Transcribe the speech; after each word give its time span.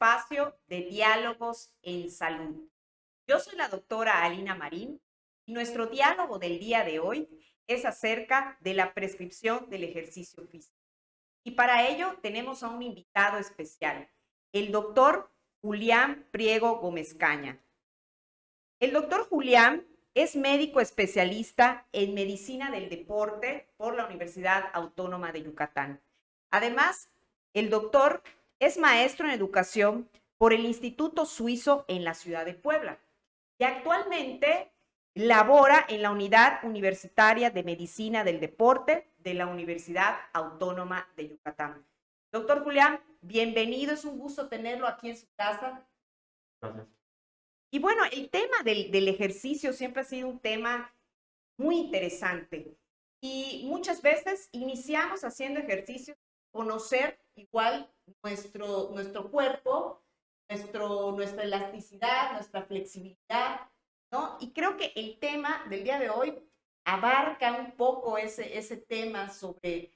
Espacio 0.00 0.56
de 0.68 0.82
diálogos 0.82 1.72
en 1.82 2.08
salud. 2.08 2.70
Yo 3.26 3.40
soy 3.40 3.56
la 3.56 3.66
doctora 3.66 4.22
Alina 4.22 4.54
Marín 4.54 5.02
y 5.44 5.52
nuestro 5.52 5.86
diálogo 5.86 6.38
del 6.38 6.60
día 6.60 6.84
de 6.84 7.00
hoy 7.00 7.28
es 7.66 7.84
acerca 7.84 8.56
de 8.60 8.74
la 8.74 8.94
prescripción 8.94 9.68
del 9.70 9.82
ejercicio 9.82 10.46
físico. 10.46 10.78
Y 11.42 11.50
para 11.50 11.88
ello 11.88 12.16
tenemos 12.22 12.62
a 12.62 12.68
un 12.68 12.80
invitado 12.80 13.38
especial, 13.38 14.08
el 14.52 14.70
doctor 14.70 15.32
Julián 15.62 16.28
Priego 16.30 16.78
Gómez 16.78 17.14
Caña. 17.14 17.60
El 18.78 18.92
doctor 18.92 19.28
Julián 19.28 19.84
es 20.14 20.36
médico 20.36 20.78
especialista 20.80 21.88
en 21.90 22.14
medicina 22.14 22.70
del 22.70 22.88
deporte 22.88 23.68
por 23.76 23.96
la 23.96 24.06
Universidad 24.06 24.70
Autónoma 24.74 25.32
de 25.32 25.42
Yucatán. 25.42 26.00
Además, 26.52 27.10
el 27.52 27.68
doctor 27.68 28.22
es 28.60 28.78
maestro 28.78 29.26
en 29.26 29.32
educación 29.32 30.08
por 30.36 30.52
el 30.52 30.64
Instituto 30.64 31.26
Suizo 31.26 31.84
en 31.88 32.04
la 32.04 32.14
ciudad 32.14 32.44
de 32.44 32.54
Puebla 32.54 32.98
y 33.58 33.64
actualmente 33.64 34.72
labora 35.14 35.84
en 35.88 36.02
la 36.02 36.10
Unidad 36.10 36.64
Universitaria 36.64 37.50
de 37.50 37.62
Medicina 37.62 38.24
del 38.24 38.40
Deporte 38.40 39.10
de 39.18 39.34
la 39.34 39.46
Universidad 39.46 40.16
Autónoma 40.32 41.08
de 41.16 41.30
Yucatán. 41.30 41.84
Doctor 42.32 42.62
Julián, 42.62 43.00
bienvenido, 43.20 43.94
es 43.94 44.04
un 44.04 44.18
gusto 44.18 44.48
tenerlo 44.48 44.86
aquí 44.86 45.10
en 45.10 45.16
su 45.16 45.26
casa. 45.34 45.84
Gracias. 46.60 46.86
Y 47.70 47.80
bueno, 47.80 48.02
el 48.12 48.30
tema 48.30 48.62
del, 48.64 48.90
del 48.90 49.08
ejercicio 49.08 49.72
siempre 49.72 50.02
ha 50.02 50.04
sido 50.04 50.28
un 50.28 50.38
tema 50.38 50.94
muy 51.58 51.76
interesante 51.76 52.76
y 53.20 53.66
muchas 53.68 54.00
veces 54.00 54.48
iniciamos 54.52 55.24
haciendo 55.24 55.60
ejercicio, 55.60 56.16
conocer 56.50 57.18
igual 57.34 57.90
nuestro, 58.22 58.90
nuestro 58.92 59.30
cuerpo, 59.30 60.02
nuestro, 60.48 61.12
nuestra 61.12 61.42
elasticidad, 61.42 62.32
nuestra 62.32 62.62
flexibilidad, 62.62 63.70
¿no? 64.10 64.36
Y 64.40 64.52
creo 64.52 64.76
que 64.76 64.92
el 64.96 65.18
tema 65.18 65.64
del 65.68 65.84
día 65.84 65.98
de 65.98 66.10
hoy 66.10 66.38
abarca 66.84 67.52
un 67.52 67.72
poco 67.72 68.16
ese, 68.16 68.56
ese 68.56 68.76
tema 68.76 69.28
sobre, 69.30 69.92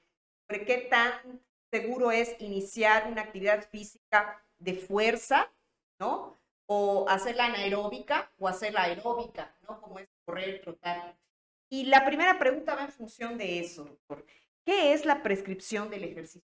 sobre 0.47 0.65
qué 0.65 0.77
tan 0.89 1.41
seguro 1.71 2.11
es 2.11 2.35
iniciar 2.39 3.07
una 3.11 3.23
actividad 3.23 3.67
física 3.69 4.45
de 4.59 4.75
fuerza, 4.75 5.51
¿no? 5.99 6.37
O 6.67 7.05
hacerla 7.09 7.47
anaeróbica 7.47 8.31
o 8.37 8.47
hacerla 8.47 8.83
aeróbica, 8.83 9.55
¿no? 9.67 9.81
Como 9.81 9.99
es 9.99 10.07
correr, 10.23 10.61
trotar. 10.61 11.17
Y 11.69 11.85
la 11.85 12.05
primera 12.05 12.37
pregunta 12.37 12.75
va 12.75 12.83
en 12.83 12.91
función 12.91 13.37
de 13.37 13.59
eso, 13.59 13.85
doctor. 13.85 14.23
¿Qué 14.63 14.93
es 14.93 15.05
la 15.05 15.23
prescripción 15.23 15.89
del 15.89 16.03
ejercicio? 16.03 16.52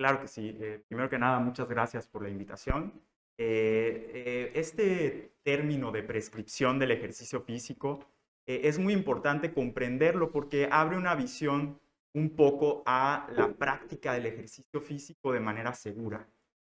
Claro 0.00 0.22
que 0.22 0.28
sí. 0.28 0.56
Eh, 0.58 0.82
primero 0.88 1.10
que 1.10 1.18
nada, 1.18 1.38
muchas 1.40 1.68
gracias 1.68 2.08
por 2.08 2.22
la 2.22 2.30
invitación. 2.30 2.90
Eh, 3.36 4.10
eh, 4.14 4.52
este 4.54 5.34
término 5.42 5.92
de 5.92 6.02
prescripción 6.02 6.78
del 6.78 6.92
ejercicio 6.92 7.42
físico 7.42 8.06
es 8.46 8.78
muy 8.78 8.94
importante 8.94 9.52
comprenderlo 9.52 10.32
porque 10.32 10.70
abre 10.72 10.96
una 10.96 11.14
visión 11.14 11.78
un 12.14 12.30
poco 12.30 12.82
a 12.86 13.28
la 13.36 13.52
práctica 13.52 14.14
del 14.14 14.24
ejercicio 14.24 14.80
físico 14.80 15.34
de 15.34 15.40
manera 15.40 15.74
segura. 15.74 16.26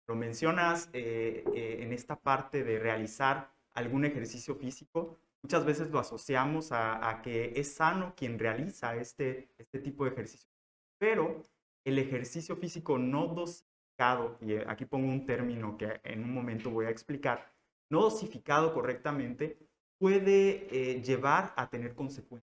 Lo 0.08 0.16
mencionas 0.16 0.90
en 0.92 1.94
esta 1.94 2.16
parte 2.16 2.64
de 2.64 2.80
realizar 2.80 3.52
algún 3.74 4.04
ejercicio 4.04 4.56
físico. 4.56 5.20
Muchas 5.44 5.64
veces 5.64 5.92
lo 5.92 6.00
asociamos 6.00 6.72
a, 6.72 7.08
a 7.08 7.22
que 7.22 7.54
es 7.56 7.72
sano 7.72 8.16
quien 8.18 8.40
realiza 8.40 8.96
este, 8.96 9.54
este 9.60 9.78
tipo 9.80 10.06
de 10.06 10.12
ejercicio. 10.12 10.50
Pero 10.98 11.44
el 11.86 12.00
ejercicio 12.00 12.56
físico 12.56 12.98
no 12.98 13.28
dosificado, 13.28 14.38
y 14.42 14.54
eh, 14.54 14.66
aquí 14.68 14.86
pongo 14.86 15.08
un 15.08 15.26
término 15.26 15.78
que 15.78 16.00
en 16.04 16.24
un 16.24 16.34
momento 16.34 16.70
voy 16.70 16.86
a 16.86 16.90
explicar, 16.90 17.52
no 17.90 18.02
dosificado 18.02 18.74
correctamente 18.74 19.58
puede 20.00 20.68
eh, 20.72 21.02
llevar 21.02 21.54
a 21.56 21.70
tener 21.70 21.96
consecuencias 21.96 22.50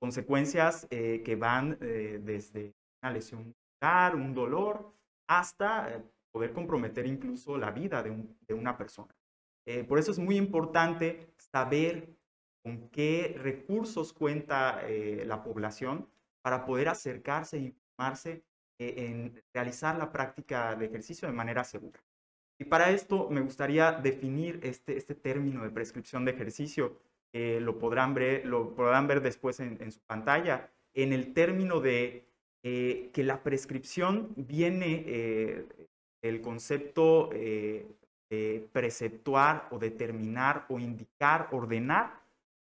Consecuencias 0.00 0.88
eh, 0.90 1.22
que 1.24 1.36
van 1.36 1.78
desde 1.78 2.74
una 3.00 3.12
lesión 3.12 3.44
muscular, 3.44 4.16
un 4.16 4.34
dolor, 4.34 4.92
hasta 5.28 6.02
poder 6.32 6.52
comprometer 6.52 7.06
incluso 7.06 7.56
la 7.56 7.70
vida 7.70 8.02
de, 8.02 8.10
de 8.48 8.52
una 8.52 8.76
persona. 8.76 9.14
por 9.86 10.00
eso 10.00 10.10
es 10.10 10.18
muy 10.18 10.36
importante 10.36 11.32
saber 11.36 12.16
con 12.64 12.88
qué 12.88 13.36
recursos 13.38 14.12
cuenta 14.12 14.82
la 15.24 15.44
población 15.44 16.08
para 16.42 16.66
poder 16.66 16.88
acercarse 16.88 17.58
y 17.58 17.76
eh, 17.98 18.44
en 18.78 19.42
realizar 19.52 19.96
la 19.96 20.10
práctica 20.10 20.74
de 20.74 20.86
ejercicio 20.86 21.28
de 21.28 21.34
manera 21.34 21.64
segura. 21.64 22.00
Y 22.58 22.64
para 22.64 22.90
esto 22.90 23.28
me 23.30 23.40
gustaría 23.40 23.92
definir 23.92 24.60
este, 24.62 24.96
este 24.96 25.14
término 25.14 25.62
de 25.62 25.70
prescripción 25.70 26.24
de 26.24 26.32
ejercicio, 26.32 26.98
lo, 27.32 27.78
podrán 27.78 28.12
ver, 28.12 28.44
lo 28.44 28.74
podrán 28.74 29.06
ver 29.06 29.22
después 29.22 29.58
en, 29.58 29.90
su 29.90 30.00
pantalla, 30.00 30.70
en 30.92 31.14
el 31.14 31.32
término 31.32 31.80
de 31.80 32.26
eh, 32.62 33.10
que 33.14 33.24
la 33.24 33.42
prescripción 33.42 34.34
viene 34.36 35.02
eh, 35.06 35.66
el 36.20 36.42
concepto 36.42 37.30
de 37.32 38.68
preceptuar 38.72 39.68
o 39.70 39.78
determinar 39.78 40.66
o 40.68 40.78
indicar, 40.78 41.48
ordenar 41.52 42.22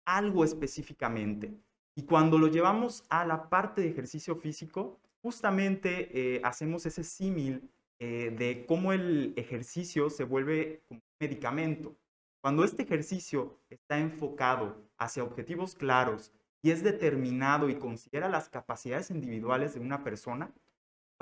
algo 0.05 0.45
específicamente. 0.45 1.53
Y 1.95 2.05
cuando 2.05 2.39
lo 2.39 2.47
llevamos 2.47 3.05
a 3.09 3.25
la 3.25 3.49
parte 3.49 3.83
de 3.83 3.91
ejercicio 3.91 4.37
físico, 4.37 4.99
justamente 5.23 6.37
eh, 6.37 6.41
hacemos 6.45 6.87
ese 6.87 7.05
símil 7.05 7.71
eh, 7.99 8.31
de 8.31 8.65
cómo 8.67 8.93
el 8.93 9.35
ejercicio 9.37 10.09
se 10.09 10.25
vuelve 10.25 10.83
un 10.89 11.03
medicamento. 11.21 11.97
Cuando 12.43 12.65
este 12.65 12.83
ejercicio 12.83 13.61
está 13.69 13.99
enfocado 13.99 14.91
hacia 14.97 15.23
objetivos 15.23 15.75
claros 15.75 16.33
y 16.63 16.71
es 16.71 16.83
determinado 16.83 17.69
y 17.69 17.75
considera 17.75 18.29
las 18.31 18.49
capacidades 18.49 19.11
individuales 19.11 19.75
de 19.75 19.81
una 19.81 20.03
persona, 20.03 20.51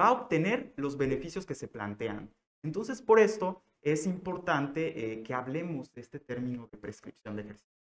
va 0.00 0.06
a 0.06 0.12
obtener 0.12 0.72
los 0.76 0.96
beneficios 0.96 1.44
que 1.44 1.56
se 1.56 1.66
plantean. 1.66 2.32
Entonces, 2.62 3.02
por 3.02 3.18
esto 3.18 3.62
es 3.82 4.06
importante 4.06 5.12
eh, 5.12 5.22
que 5.22 5.34
hablemos 5.34 5.92
de 5.92 6.00
este 6.00 6.20
término 6.20 6.68
de 6.70 6.78
prescripción 6.78 7.36
de 7.36 7.42
ejercicio. 7.42 7.74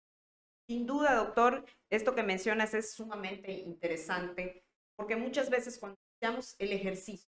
Sin 0.68 0.86
duda, 0.86 1.16
doctor, 1.16 1.66
esto 1.90 2.16
que 2.16 2.24
mencionas 2.24 2.74
es 2.74 2.94
sumamente 2.94 3.52
interesante, 3.52 4.64
porque 4.96 5.16
muchas 5.16 5.50
veces 5.50 5.78
cuando 5.78 5.98
el 6.59 6.72
ejercicio, 6.72 7.30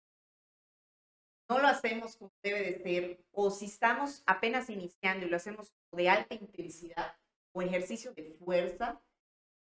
no 1.50 1.60
lo 1.60 1.68
hacemos 1.68 2.16
como 2.18 2.32
debe 2.42 2.64
de 2.64 2.80
ser, 2.82 3.26
o 3.32 3.52
si 3.52 3.66
estamos 3.66 4.24
apenas 4.26 4.70
iniciando 4.70 5.26
y 5.26 5.30
lo 5.30 5.38
hacemos 5.38 5.74
de 5.92 6.10
alta 6.10 6.34
intensidad 6.34 7.16
o 7.54 7.62
ejercicio 7.62 8.14
de 8.14 8.24
fuerza, 8.24 9.02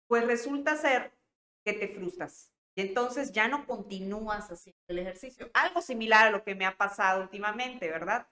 pues 0.06 0.26
resulta 0.26 0.76
ser 0.76 1.12
que 1.64 1.72
te 1.72 1.88
frustras. 1.88 2.52
Y 2.74 2.82
entonces 2.82 3.32
ya 3.32 3.48
no 3.48 3.66
continúas 3.66 4.50
haciendo 4.50 4.80
el 4.88 5.00
ejercicio. 5.00 5.50
Algo 5.52 5.82
similar 5.82 6.28
a 6.28 6.30
lo 6.30 6.42
que 6.42 6.54
me 6.54 6.64
ha 6.64 6.76
pasado 6.76 7.22
últimamente, 7.22 7.90
¿verdad? 7.90 8.28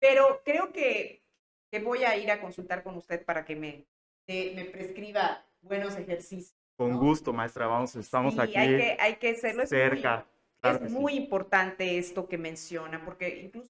Pero 0.00 0.42
creo 0.44 0.72
que, 0.72 1.22
que 1.70 1.78
voy 1.78 2.04
a 2.04 2.16
ir 2.16 2.30
a 2.30 2.40
consultar 2.40 2.82
con 2.82 2.96
usted 2.96 3.24
para 3.24 3.44
que 3.44 3.54
me, 3.54 3.86
me 4.26 4.64
prescriba 4.64 5.46
buenos 5.60 5.96
ejercicios. 5.96 6.59
Con 6.80 6.96
gusto, 6.96 7.34
maestra, 7.34 7.66
vamos, 7.66 7.94
estamos 7.94 8.38
aquí. 8.38 8.56
Hay 8.56 8.76
que, 8.78 8.96
hay 8.98 9.16
que 9.16 9.30
hacerlo. 9.32 9.66
cerca. 9.66 10.26
Es 10.62 10.90
muy, 10.90 11.12
importante 11.12 11.98
esto 11.98 12.26
que 12.26 12.38
menciona, 12.38 13.04
porque 13.04 13.42
incluso... 13.42 13.68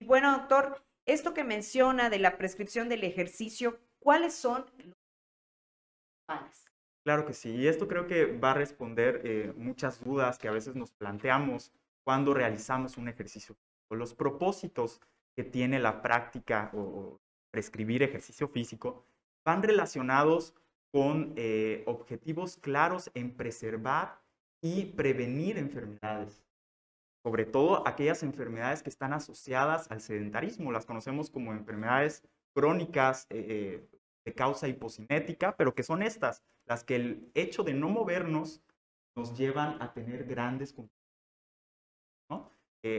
Y 0.00 0.06
bueno, 0.06 0.30
doctor, 0.30 0.80
esto 1.04 1.34
que 1.34 1.42
menciona 1.42 2.08
de 2.08 2.20
la 2.20 2.38
prescripción 2.38 2.88
del 2.88 3.02
ejercicio, 3.02 3.80
¿cuáles 3.98 4.32
son 4.32 4.64
los 4.78 4.94
Claro 7.04 7.26
que 7.26 7.32
sí, 7.32 7.50
y 7.50 7.66
esto 7.66 7.88
creo 7.88 8.06
que 8.06 8.38
va 8.38 8.52
a 8.52 8.54
responder 8.54 9.22
eh, 9.24 9.52
muchas 9.56 10.04
dudas 10.04 10.38
que 10.38 10.46
a 10.46 10.52
veces 10.52 10.76
nos 10.76 10.92
planteamos 10.92 11.72
cuando 12.04 12.32
realizamos 12.32 12.96
un 12.96 13.08
ejercicio. 13.08 13.56
Los 13.90 14.14
propósitos 14.14 15.00
que 15.34 15.42
tiene 15.42 15.80
la 15.80 16.00
práctica 16.00 16.70
o 16.72 17.18
prescribir 17.50 18.04
ejercicio 18.04 18.46
físico 18.46 19.04
van 19.44 19.64
relacionados 19.64 20.54
con 20.92 21.32
eh, 21.36 21.82
objetivos 21.86 22.58
claros 22.58 23.10
en 23.14 23.34
preservar 23.34 24.20
y 24.60 24.84
prevenir 24.84 25.56
enfermedades, 25.58 26.44
sobre 27.24 27.46
todo 27.46 27.88
aquellas 27.88 28.22
enfermedades 28.22 28.82
que 28.82 28.90
están 28.90 29.14
asociadas 29.14 29.90
al 29.90 30.02
sedentarismo, 30.02 30.70
las 30.70 30.84
conocemos 30.84 31.30
como 31.30 31.52
enfermedades 31.52 32.22
crónicas 32.54 33.26
eh, 33.30 33.46
eh, 33.48 33.98
de 34.24 34.34
causa 34.34 34.68
hipocinética, 34.68 35.56
pero 35.56 35.74
que 35.74 35.82
son 35.82 36.02
estas, 36.02 36.44
las 36.66 36.84
que 36.84 36.96
el 36.96 37.30
hecho 37.34 37.64
de 37.64 37.72
no 37.72 37.88
movernos 37.88 38.62
nos 39.16 39.36
llevan 39.36 39.80
a 39.80 39.92
tener 39.94 40.24
grandes 40.24 40.74
¿no? 42.30 42.50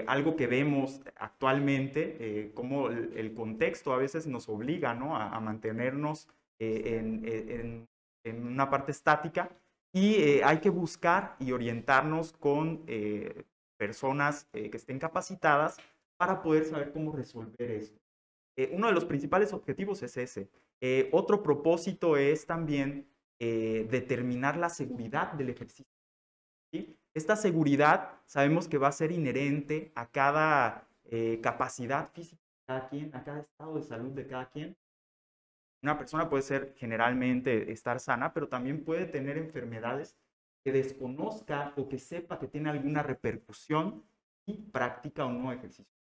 algo 0.07 0.35
que 0.35 0.47
vemos 0.47 1.01
actualmente, 1.15 2.51
como 2.55 2.89
el, 2.89 3.33
contexto 3.33 3.93
a 3.93 3.97
veces 3.97 4.27
nos 4.27 4.47
obliga 4.47 4.93
¿no? 4.93 5.15
a 5.15 5.39
mantenernos 5.39 6.29
eh, 6.63 6.97
en, 6.97 7.87
en, 8.23 8.47
una 8.47 8.69
parte 8.69 8.91
estática 8.91 9.49
y 9.91 10.15
eh, 10.15 10.41
hay 10.45 10.59
que 10.59 10.69
buscar 10.69 11.35
y 11.39 11.51
orientarnos 11.51 12.31
con 12.31 12.83
eh, 12.87 13.43
personas 13.77 14.47
que 14.53 14.77
estén 14.77 14.97
capacitadas 14.97 15.77
para 16.17 16.41
poder 16.41 16.63
saber 16.65 16.93
cómo 16.93 17.11
resolver 17.11 17.69
esto. 17.69 17.99
uno 18.71 18.87
de 18.87 18.93
los 18.93 19.03
principales 19.03 19.51
objetivos 19.51 20.01
es 20.03 20.15
ese. 20.15 20.49
otro 21.11 21.43
propósito 21.43 22.15
es 22.15 22.45
también 22.45 23.09
determinar 23.39 24.55
la 24.55 24.69
seguridad 24.69 25.33
del 25.33 25.49
ejercicio. 25.49 25.91
Esta 27.13 27.35
seguridad 27.35 28.21
sabemos 28.25 28.69
que 28.69 28.77
va 28.77 28.87
a 28.87 28.93
ser 28.93 29.11
inherente 29.11 29.91
a 29.95 30.07
cada 30.07 30.87
capacidad 31.41 32.09
física 32.13 32.41
de 32.41 32.65
cada 32.67 32.89
quien, 32.89 33.15
a 33.15 33.23
cada 33.23 33.39
estado 33.41 33.75
de 33.75 33.83
salud 33.83 34.11
de 34.11 34.27
cada 34.27 34.49
quien. 34.49 34.77
Una 35.83 35.97
persona 35.97 36.29
puede 36.29 36.43
ser 36.43 36.73
generalmente 36.77 37.69
estar 37.71 37.99
sana, 37.99 38.33
pero 38.33 38.47
también 38.47 38.85
puede 38.85 39.05
tener 39.05 39.37
enfermedades 39.37 40.17
que 40.63 40.71
desconozca 40.71 41.73
o 41.75 41.89
que 41.89 41.99
sepa 41.99 42.39
que 42.39 42.47
tiene 42.47 42.69
alguna 42.69 43.03
repercusión 43.03 44.01
y 44.45 44.53
practica 44.53 45.25
o 45.25 45.31
no 45.31 45.51
ejercicio. 45.51 45.93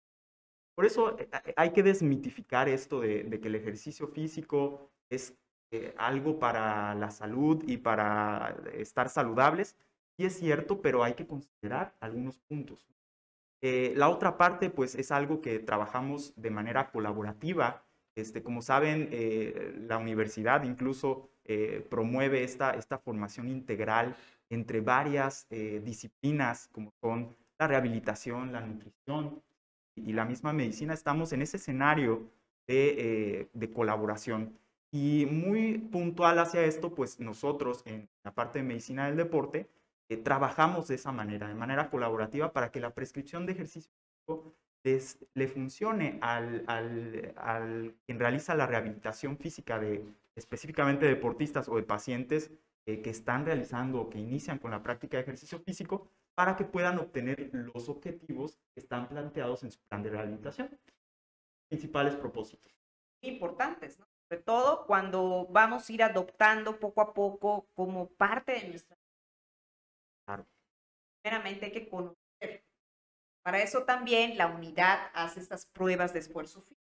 Por 0.75 0.85
eso 0.85 1.19
eh, 1.19 1.31
eh, 1.47 1.55
hay 1.57 1.71
que 1.73 1.83
desmitificar 1.83 2.69
esto 2.69 3.01
de, 3.01 3.41
que 3.41 3.49
el 3.49 3.55
ejercicio 3.55 4.07
físico 4.09 4.91
es 5.09 5.35
eh, 5.73 5.95
algo 5.97 6.39
para 6.39 6.95
la 6.95 7.11
salud 7.11 7.65
y 7.67 7.79
para 7.79 8.55
estar 8.75 9.09
saludables. 9.09 9.79
Sí 10.19 10.27
es 10.27 10.39
cierto, 10.39 10.83
pero 10.83 11.03
hay 11.03 11.15
que 11.15 11.27
considerar 11.27 11.97
algunos 12.01 12.39
puntos. 12.41 12.87
la 13.63 14.09
otra 14.11 14.37
parte, 14.37 14.69
pues, 14.69 14.95
es 14.95 15.11
algo 15.11 15.41
que 15.41 15.59
trabajamos 15.59 16.35
de 16.37 16.51
manera 16.51 16.91
colaborativa 16.91 17.85
este, 18.15 18.43
como 18.43 18.63
saben, 18.63 19.09
eh, 19.13 19.75
la 19.87 19.99
universidad 19.99 20.65
incluso 20.65 21.31
eh, 21.45 21.87
promueve 21.89 22.45
esta, 22.45 22.73
esta 22.73 22.99
formación 22.99 23.49
integral 23.49 24.17
entre 24.49 24.81
varias 24.81 25.47
eh, 25.51 25.81
disciplinas 25.85 26.69
como 26.73 26.93
son 27.01 27.37
la 27.59 27.69
rehabilitación, 27.69 28.53
la 28.53 28.61
nutrición 28.61 29.43
y 29.95 30.13
la 30.13 30.25
misma 30.25 30.53
medicina. 30.53 30.95
Estamos 30.95 31.33
en 31.33 31.43
ese 31.43 31.57
escenario 31.59 32.31
de, 32.67 33.49
de 33.53 33.71
colaboración. 33.71 34.57
Y 34.93 35.27
muy 35.27 35.79
puntual 35.79 36.39
hacia 36.39 36.65
esto, 36.65 36.95
pues 36.95 37.21
nosotros 37.21 37.83
en 37.85 38.09
la 38.25 38.35
parte 38.35 38.61
de 38.61 38.65
medicina 38.65 39.07
del 39.07 39.17
deporte 39.17 39.69
trabajamos 40.25 40.89
de 40.89 40.97
esa 40.97 41.13
manera, 41.13 41.49
de 41.49 41.55
manera 41.55 41.91
colaborativa 41.91 42.53
para 42.53 42.73
que 42.73 42.81
la 42.81 42.95
prescripción 42.95 43.47
de 43.47 43.53
ejercicio 43.53 43.93
le 44.83 45.49
funcione 45.49 46.19
al, 46.23 46.65
al, 46.67 47.95
quien 48.07 48.19
realiza 48.19 48.55
la 48.55 48.67
rehabilitación 48.67 49.37
física 49.37 49.79
de 49.79 50.05
específicamente 50.35 51.07
deportistas 51.07 51.69
o 51.69 51.77
de 51.77 51.83
pacientes 51.83 52.51
eh, 52.87 53.03
que 53.03 53.11
están 53.11 53.45
realizando 53.45 54.01
o 54.01 54.09
que 54.09 54.19
inician 54.19 54.59
con 54.59 54.71
la 54.71 54.83
práctica 54.83 55.17
de 55.17 55.25
ejercicio 55.25 55.61
físico 55.61 56.09
para 56.35 56.57
que 56.57 56.65
puedan 56.65 56.99
obtener 56.99 57.51
los 57.53 57.89
objetivos 57.89 58.57
que 58.75 58.81
están 58.81 59.09
planteados 59.09 59.63
en 59.65 59.73
su 59.73 59.81
plan 59.89 60.03
de 60.03 60.11
rehabilitación. 60.11 60.79
Principales 61.69 62.17
propósitos. 62.17 62.73
Importantes, 63.23 63.99
¿no? 63.99 64.07
Sobre 64.29 64.43
todo 64.43 64.87
cuando 64.87 65.47
vamos 65.51 65.89
a 65.89 65.93
ir 65.93 66.03
adoptando 66.03 66.79
poco 66.79 67.01
a 67.03 67.13
poco 67.13 67.67
como 67.75 68.09
parte 68.09 68.53
de 68.53 68.69
nuestra... 68.69 68.97
Claro. 70.25 70.47
Primeramente 71.23 71.67
hay 71.67 71.73
que 71.73 71.89
conocer 71.89 72.20
para 73.43 73.63
eso 73.63 73.85
también 73.85 74.37
la 74.37 74.47
unidad 74.47 75.11
hace 75.15 75.41
estas 75.41 75.67
pruebas 75.67 76.13
de 76.13 76.21
esfuerzo 76.21 76.61
físico. 76.63 76.81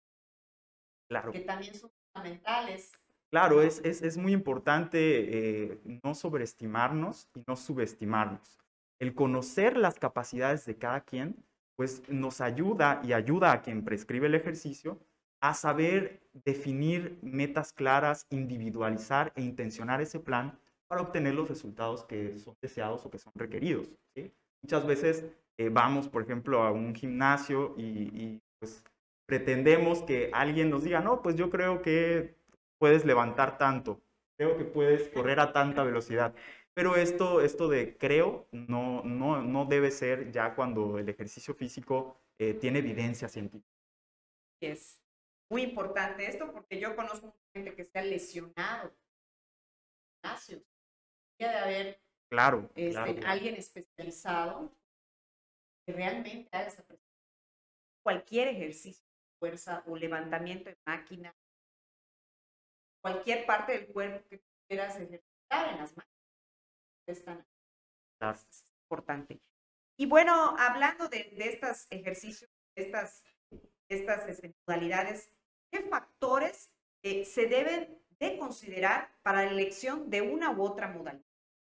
Claro. 1.09 1.31
Que 1.31 1.41
también 1.41 1.73
son 1.75 1.91
fundamentales. 2.13 2.91
Claro, 3.31 3.61
es, 3.61 3.81
es, 3.83 4.01
es 4.01 4.17
muy 4.17 4.33
importante 4.33 5.69
eh, 5.69 5.81
no 6.03 6.15
sobreestimarnos 6.15 7.29
y 7.35 7.43
no 7.47 7.55
subestimarnos. 7.55 8.59
El 8.99 9.13
conocer 9.15 9.77
las 9.77 9.99
capacidades 9.99 10.65
de 10.65 10.77
cada 10.77 11.01
quien, 11.01 11.45
pues 11.75 12.07
nos 12.09 12.41
ayuda 12.41 13.01
y 13.03 13.13
ayuda 13.13 13.51
a 13.51 13.61
quien 13.61 13.85
prescribe 13.85 14.27
el 14.27 14.35
ejercicio 14.35 14.99
a 15.41 15.53
saber 15.53 16.21
definir 16.33 17.17
metas 17.21 17.71
claras, 17.71 18.27
individualizar 18.29 19.31
e 19.35 19.41
intencionar 19.41 20.01
ese 20.01 20.19
plan 20.19 20.59
para 20.87 21.01
obtener 21.01 21.35
los 21.35 21.47
resultados 21.47 22.03
que 22.03 22.37
son 22.39 22.57
deseados 22.61 23.05
o 23.05 23.09
que 23.09 23.19
son 23.19 23.31
requeridos. 23.35 23.87
¿sí? 24.15 24.33
Muchas 24.61 24.85
veces 24.85 25.25
eh, 25.57 25.69
vamos, 25.69 26.07
por 26.07 26.21
ejemplo, 26.21 26.63
a 26.63 26.71
un 26.71 26.95
gimnasio 26.95 27.73
y, 27.77 28.41
pues 28.59 28.83
pretendemos 29.25 30.01
que 30.03 30.29
alguien 30.33 30.69
nos 30.69 30.83
diga, 30.83 31.01
no, 31.01 31.21
pues 31.21 31.35
yo 31.35 31.49
creo 31.49 31.81
que 31.81 32.35
puedes 32.79 33.05
levantar 33.05 33.57
tanto, 33.57 34.01
creo 34.37 34.57
que 34.57 34.65
puedes 34.65 35.09
correr 35.09 35.39
a 35.39 35.53
tanta 35.53 35.83
velocidad. 35.83 36.33
Pero 36.73 36.95
esto, 36.95 37.41
esto 37.41 37.67
de 37.67 37.97
creo 37.97 38.47
no, 38.51 39.03
no, 39.03 39.41
no 39.41 39.65
debe 39.65 39.91
ser 39.91 40.31
ya 40.31 40.55
cuando 40.55 40.97
el 40.97 41.09
ejercicio 41.09 41.53
físico 41.53 42.17
eh, 42.39 42.53
tiene 42.53 42.79
evidencia 42.79 43.27
científica. 43.27 43.67
Es 44.61 45.01
muy 45.51 45.63
importante 45.63 46.25
esto 46.25 46.51
porque 46.51 46.79
yo 46.79 46.95
conozco 46.95 47.35
gente 47.53 47.75
que 47.75 47.83
se 47.83 47.99
ha 47.99 48.03
lesionado 48.03 48.95
gimnasios. 50.21 50.63
Debe 51.37 51.55
haber 51.55 52.01
claro, 52.29 52.69
este, 52.75 53.25
alguien 53.25 53.55
especializado 53.55 54.71
realmente 55.91 56.49
hagas 56.51 56.83
cualquier 58.03 58.47
ejercicio 58.49 59.05
de 59.05 59.39
fuerza 59.39 59.83
o 59.87 59.95
levantamiento 59.95 60.69
de 60.69 60.77
máquina, 60.85 61.35
cualquier 63.01 63.45
parte 63.45 63.73
del 63.73 63.87
cuerpo 63.87 64.27
que 64.29 64.41
quieras 64.67 64.95
ejercitar 64.95 65.69
en 65.69 65.77
las 65.77 65.95
máquinas. 65.95 66.09
Es 67.07 67.23
tan 67.23 67.45
importante. 68.83 69.41
Y 69.97 70.05
bueno, 70.05 70.55
hablando 70.57 71.09
de, 71.09 71.33
de 71.35 71.49
estos 71.49 71.87
ejercicios, 71.89 72.49
de 72.75 72.83
estas, 72.83 73.23
estas 73.89 74.27
este, 74.27 74.53
modalidades, 74.65 75.31
¿qué 75.71 75.81
factores 75.81 76.71
eh, 77.03 77.25
se 77.25 77.47
deben 77.47 78.01
de 78.19 78.37
considerar 78.37 79.11
para 79.23 79.43
la 79.43 79.51
elección 79.51 80.09
de 80.09 80.21
una 80.21 80.51
u 80.51 80.63
otra 80.63 80.87
modalidad? 80.87 81.28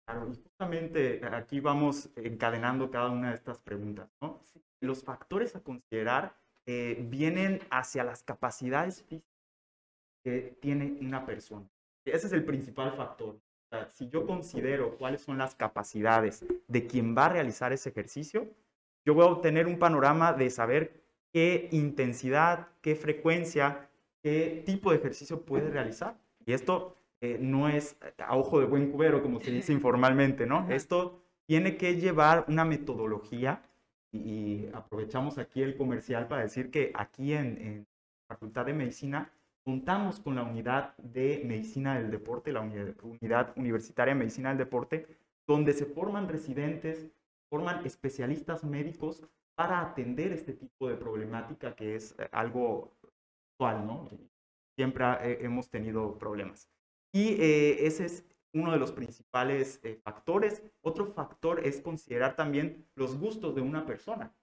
Claro, 0.05 0.29
y 0.29 0.35
justamente 0.35 1.21
aquí 1.31 1.59
vamos 1.59 2.09
encadenando 2.15 2.91
cada 2.91 3.09
una 3.09 3.29
de 3.29 3.35
estas 3.35 3.59
preguntas, 3.59 4.09
¿no? 4.21 4.41
Los 4.81 5.03
factores 5.03 5.55
a 5.55 5.61
considerar 5.61 6.35
eh, 6.65 6.97
vienen 7.09 7.61
hacia 7.69 8.03
las 8.03 8.23
capacidades 8.23 9.03
físicas 9.03 9.33
que 10.23 10.57
tiene 10.61 10.97
una 11.01 11.25
persona. 11.25 11.67
Ese 12.05 12.27
es 12.27 12.33
el 12.33 12.43
principal 12.43 12.93
factor. 12.93 13.35
O 13.35 13.69
sea, 13.69 13.87
si 13.87 14.09
yo 14.09 14.25
considero 14.25 14.97
cuáles 14.97 15.21
son 15.21 15.37
las 15.37 15.55
capacidades 15.55 16.45
de 16.67 16.87
quien 16.87 17.15
va 17.17 17.25
a 17.25 17.29
realizar 17.29 17.71
ese 17.73 17.89
ejercicio, 17.89 18.49
yo 19.05 19.13
voy 19.13 19.25
a 19.25 19.29
obtener 19.29 19.67
un 19.67 19.79
panorama 19.79 20.33
de 20.33 20.49
saber 20.49 21.03
qué 21.31 21.67
intensidad, 21.71 22.67
qué 22.81 22.95
frecuencia, 22.95 23.89
qué 24.21 24.63
tipo 24.65 24.91
de 24.91 24.97
ejercicio 24.97 25.43
puede 25.43 25.69
realizar. 25.69 26.17
Y 26.45 26.53
esto 26.53 26.97
eh, 27.23 27.37
no 27.39 27.69
es 27.69 27.97
a 28.17 28.35
ojo 28.35 28.59
de 28.59 28.65
buen 28.65 28.91
cubero, 28.91 29.23
como 29.23 29.39
se 29.39 29.49
dice 29.49 29.71
informalmente, 29.71 30.45
¿no? 30.45 30.69
Esto 30.69 31.23
tiene 31.45 31.77
que 31.77 31.95
llevar 31.95 32.43
una 32.49 32.65
metodología 32.65 33.63
y, 34.11 34.67
aprovechamos 34.73 35.37
aquí 35.37 35.61
el 35.61 35.77
comercial 35.77 36.27
para 36.27 36.41
decir 36.41 36.69
que 36.69 36.91
aquí 36.93 37.31
en, 37.31 37.87
la 38.27 38.35
Facultad 38.35 38.65
de 38.65 38.73
Medicina 38.73 39.31
contamos 39.63 40.19
con 40.19 40.35
la 40.35 40.43
unidad 40.43 40.97
de 40.97 41.43
medicina 41.45 41.97
del 41.97 42.11
deporte, 42.11 42.51
la 42.51 42.59
unidad 42.59 43.53
universitaria 43.55 44.13
de 44.13 44.19
medicina 44.19 44.49
del 44.49 44.57
deporte, 44.57 45.07
donde 45.47 45.71
se 45.71 45.85
forman 45.85 46.27
residentes, 46.27 47.07
forman 47.49 47.85
especialistas 47.85 48.65
médicos 48.65 49.23
para 49.55 49.79
atender 49.79 50.33
este 50.33 50.51
tipo 50.51 50.89
de 50.89 50.95
problemática 50.97 51.73
que 51.73 51.95
es 51.95 52.19
eh, 52.19 52.27
algo 52.33 52.91
actual, 53.53 53.87
¿no? 53.87 54.09
Siempre 54.75 55.05
hemos 55.45 55.69
tenido 55.69 56.17
problemas. 56.17 56.72
Y 57.13 57.39
eh, 57.39 57.85
ese 57.85 58.05
es 58.05 58.25
uno 58.53 58.71
de 58.71 58.79
los 58.79 58.91
principales 58.91 59.79
eh, 59.83 59.99
factores. 60.03 60.63
Otro 60.81 61.05
factor 61.05 61.65
es 61.65 61.79
considerar 61.79 62.35
también 62.35 62.85
los 62.95 63.17
gustos 63.17 63.55
de 63.55 63.61
una 63.61 63.85
persona. 63.85 64.33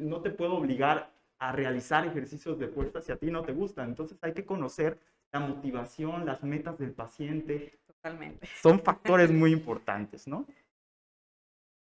no 0.00 0.20
te 0.22 0.30
puedo 0.30 0.54
obligar 0.54 1.12
a 1.38 1.52
realizar 1.52 2.06
ejercicios 2.06 2.58
de 2.58 2.68
fuerza 2.68 3.00
si 3.00 3.12
a 3.12 3.16
ti 3.16 3.30
no 3.30 3.44
te 3.44 3.52
gustan. 3.52 3.90
Entonces 3.90 4.18
hay 4.22 4.32
que 4.32 4.44
conocer 4.44 4.98
la 5.32 5.40
motivación, 5.40 6.24
las 6.24 6.42
metas 6.42 6.78
del 6.78 6.92
paciente. 6.92 7.78
Totalmente. 7.86 8.48
Son 8.62 8.80
factores 8.84 9.30
muy 9.30 9.52
importantes, 9.52 10.26
¿no? 10.26 10.46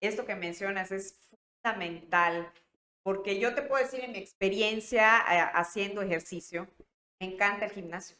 Esto 0.00 0.24
que 0.24 0.34
mencionas 0.34 0.90
es 0.90 1.30
fundamental 1.62 2.50
porque 3.02 3.38
yo 3.38 3.54
te 3.54 3.62
puedo 3.62 3.82
decir 3.82 4.00
en 4.00 4.12
mi 4.12 4.18
experiencia 4.18 5.18
eh, 5.30 5.50
haciendo 5.54 6.00
ejercicio, 6.00 6.66
me 7.20 7.34
encanta 7.34 7.66
el 7.66 7.72
gimnasio 7.72 8.16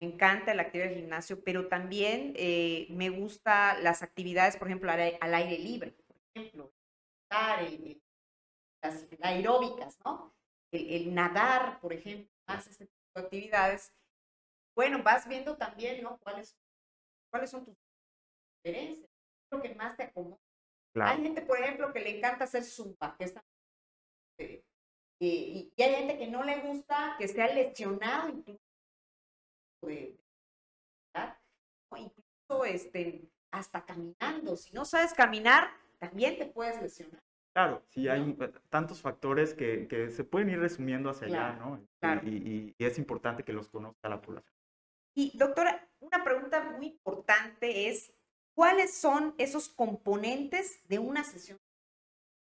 encanta 0.00 0.54
la 0.54 0.62
actividad 0.62 0.88
del 0.88 1.00
gimnasio, 1.00 1.42
pero 1.44 1.68
también 1.68 2.32
eh, 2.36 2.86
me 2.90 3.10
gusta 3.10 3.78
las 3.80 4.02
actividades, 4.02 4.56
por 4.56 4.68
ejemplo, 4.68 4.90
al, 4.90 5.34
aire 5.34 5.58
libre, 5.58 5.92
por 5.92 6.16
ejemplo, 6.34 6.72
las 8.82 9.06
aeróbicas, 9.22 9.98
¿no? 10.04 10.34
El, 10.72 11.14
nadar, 11.14 11.80
por 11.80 11.92
ejemplo, 11.92 12.32
más 12.48 12.66
este 12.66 12.86
tipo 12.86 13.02
de 13.14 13.20
actividades. 13.22 13.92
Bueno, 14.74 15.02
vas 15.02 15.28
viendo 15.28 15.56
también, 15.56 16.02
¿no? 16.02 16.18
¿Cuáles, 16.18 16.56
cuáles 17.30 17.50
son 17.50 17.64
tus 17.64 17.76
preferencias? 18.62 19.10
Lo 19.52 19.60
que 19.60 19.74
más 19.74 19.96
te 19.96 20.04
acomoda. 20.04 20.40
Hay 20.94 21.22
gente, 21.22 21.42
por 21.42 21.58
ejemplo, 21.58 21.92
que 21.92 22.00
le 22.00 22.18
encanta 22.18 22.44
hacer 22.44 22.64
zumba, 22.64 23.16
que 23.18 23.24
está 23.24 23.44
Eh, 24.38 24.64
y, 25.20 25.72
hay 25.78 25.94
gente 25.94 26.18
que 26.18 26.28
no 26.28 26.42
le 26.42 26.60
gusta 26.60 27.16
que 27.18 27.28
sea 27.28 27.52
lesionado 27.52 28.30
incluso 28.30 28.69
de, 29.82 30.18
incluso 31.96 32.64
este, 32.64 33.28
hasta 33.50 33.84
caminando. 33.84 34.56
Si 34.56 34.72
no 34.72 34.84
sabes 34.84 35.12
caminar, 35.12 35.70
también 35.98 36.38
te 36.38 36.46
puedes 36.46 36.80
lesionar. 36.80 37.20
Claro, 37.52 37.82
sí, 37.88 38.08
hay 38.08 38.38
tantos 38.68 39.00
factores 39.00 39.54
que, 39.54 39.88
que, 39.88 40.08
se 40.10 40.22
pueden 40.22 40.50
ir 40.50 40.60
resumiendo 40.60 41.10
hacia 41.10 41.26
allá, 41.26 41.52
¿no? 41.54 41.84
Y, 42.22 42.74
y, 42.78 42.84
es 42.84 42.96
importante 42.98 43.42
que 43.42 43.52
los 43.52 43.68
conozca 43.68 44.08
la 44.08 44.20
población. 44.20 44.54
Y 45.16 45.36
doctora, 45.36 45.88
una 45.98 46.22
pregunta 46.22 46.62
muy 46.62 46.86
importante 46.86 47.88
es, 47.88 48.14
¿cuáles 48.54 48.94
son 48.94 49.34
esos 49.36 49.68
componentes 49.68 50.86
de 50.88 51.00
una 51.00 51.24
sesión? 51.24 51.58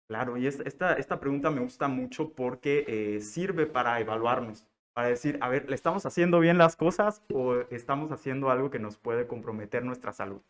Claro, 0.08 0.38
y 0.38 0.48
esta, 0.48 0.94
esta 0.94 1.20
pregunta 1.20 1.50
me 1.50 1.62
gusta 1.62 1.88
mucho 1.88 2.32
porque 2.34 2.86
eh, 2.88 3.22
sirve 3.22 3.66
para 3.66 4.00
evaluarnos, 4.00 4.66
para 4.96 5.10
decir, 5.10 5.38
a 5.42 5.50
ver, 5.50 5.70
¿le 5.70 5.76
estamos 5.76 6.06
haciendo 6.06 6.40
bien 6.40 6.58
las 6.58 6.78
cosas 6.78 7.22
o 7.34 7.56
estamos 7.70 8.14
haciendo 8.14 8.50
algo 8.50 8.72
que 8.72 8.80
nos 8.80 8.98
puede 8.98 9.28
comprometer 9.28 9.84
nuestra 9.84 10.14
salud? 10.14 10.42